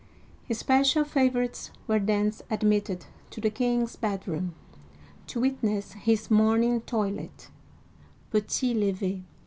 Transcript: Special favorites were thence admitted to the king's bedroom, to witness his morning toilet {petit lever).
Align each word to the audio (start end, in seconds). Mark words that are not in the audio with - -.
Special 0.51 1.03
favorites 1.05 1.69
were 1.87 1.99
thence 1.99 2.41
admitted 2.49 3.05
to 3.29 3.39
the 3.39 3.51
king's 3.51 3.95
bedroom, 3.95 4.55
to 5.27 5.39
witness 5.39 5.91
his 5.93 6.31
morning 6.31 6.81
toilet 6.81 7.49
{petit 8.31 8.73
lever). 8.73 9.19